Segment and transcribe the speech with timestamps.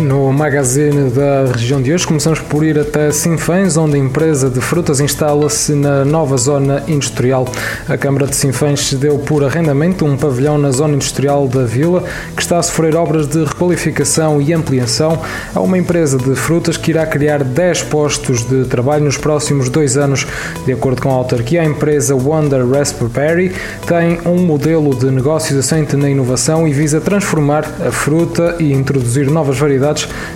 [0.00, 4.60] No magazine da região de hoje, começamos por ir até Sinfãs, onde a empresa de
[4.60, 7.48] frutas instala-se na nova zona industrial.
[7.88, 12.04] A Câmara de Sinfãs deu por arrendamento um pavilhão na zona industrial da vila,
[12.36, 15.18] que está a sofrer obras de requalificação e ampliação
[15.52, 19.96] a uma empresa de frutas que irá criar 10 postos de trabalho nos próximos dois
[19.96, 20.24] anos.
[20.64, 23.52] De acordo com a autarquia, a empresa Wonder Raspberry
[23.84, 29.28] tem um modelo de negócios assente na inovação e visa transformar a fruta e introduzir
[29.28, 29.87] novas variedades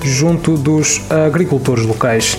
[0.02, 2.38] junto dos agricultores locais.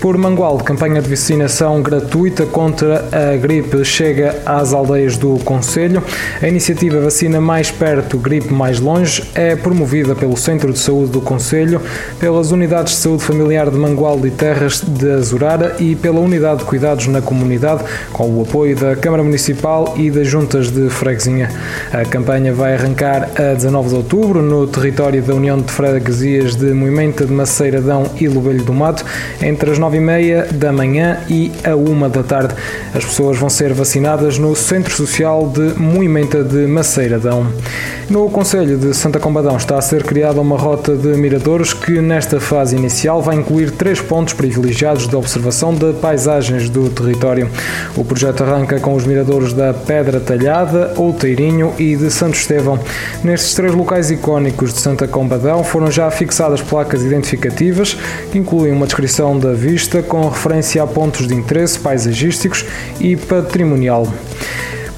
[0.00, 6.02] Por Mangual, campanha de vacinação gratuita contra a gripe chega às aldeias do Conselho.
[6.40, 11.20] A iniciativa Vacina Mais Perto, Gripe Mais Longe é promovida pelo Centro de Saúde do
[11.20, 11.80] Conselho,
[12.20, 16.64] pelas Unidades de Saúde Familiar de Mangual e Terras de Azurara e pela Unidade de
[16.66, 21.48] Cuidados na Comunidade, com o apoio da Câmara Municipal e das Juntas de Freguesia.
[21.92, 26.66] A campanha vai arrancar a 19 de outubro no território da União de Freguesias de
[26.66, 29.04] Moimenta de Maceiradão e Lobelho do Mato,
[29.42, 32.54] entre as 9 e meia da manhã e a uma da tarde.
[32.92, 37.46] As pessoas vão ser vacinadas no Centro Social de Moimenta de Maceiradão.
[38.10, 42.40] No Conselho de Santa Combadão está a ser criada uma rota de miradores que, nesta
[42.40, 47.48] fase inicial, vai incluir três pontos privilegiados de observação de paisagens do território.
[47.96, 52.78] O projeto arranca com os miradores da Pedra Talhada, Outeirinho e de Santo Estevão.
[53.24, 57.96] Nestes três locais icónicos de Santa Combadão foram já fixadas placas identificativas
[58.30, 62.64] que incluem uma descrição da vista vista com referência a pontos de interesse paisagísticos
[62.98, 64.10] e patrimonial.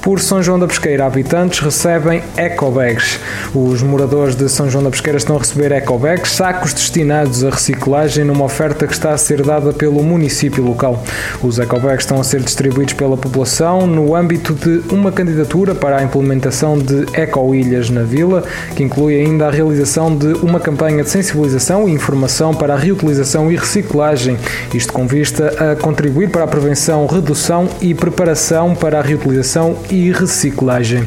[0.01, 3.19] Por São João da Pesqueira, habitantes recebem ecobags.
[3.53, 8.23] Os moradores de São João da Pesqueira estão a receber ecobags, sacos destinados à reciclagem,
[8.23, 11.03] numa oferta que está a ser dada pelo município local.
[11.43, 16.03] Os ecobags estão a ser distribuídos pela população no âmbito de uma candidatura para a
[16.03, 18.43] implementação de ecoilhas na vila,
[18.77, 23.51] que inclui ainda a realização de uma campanha de sensibilização e informação para a reutilização
[23.51, 24.37] e reciclagem,
[24.73, 30.11] isto com vista a contribuir para a prevenção, redução e preparação para a reutilização e
[30.11, 31.05] reciclagem.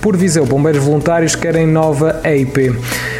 [0.00, 2.74] Por Viseu, bombeiros voluntários querem nova EIP.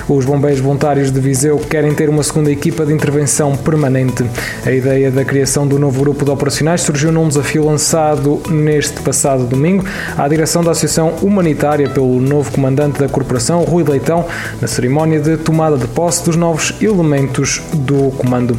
[0.08, 4.24] Os bombeiros voluntários de Viseu querem ter uma segunda equipa de intervenção permanente.
[4.64, 9.44] A ideia da criação do novo grupo de operacionais surgiu num desafio lançado neste passado
[9.44, 9.84] domingo
[10.16, 14.24] à direção da Associação Humanitária pelo novo comandante da corporação, Rui Leitão,
[14.62, 18.56] na cerimónia de tomada de posse dos novos elementos do comando.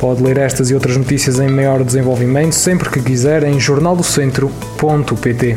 [0.00, 5.56] Pode ler estas e outras notícias em maior desenvolvimento sempre que quiser em jornaldocentro.pt.